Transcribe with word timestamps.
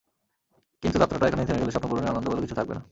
কিন্তু 0.83 0.97
যাত্রাটা 0.99 1.25
এখানেই 1.27 1.47
থেমে 1.47 1.61
গেলে 1.61 1.71
স্বপ্নপূরণের 1.71 2.11
আনন্দ 2.11 2.27
বলে 2.29 2.41
কিছু 2.41 2.55
থাকবে 2.55 2.73
না। 2.73 2.79